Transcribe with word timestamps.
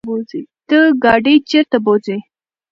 ته 0.67 0.79
ګاډی 1.03 1.35
چرته 1.49 1.77
بوځې؟ 1.85 2.17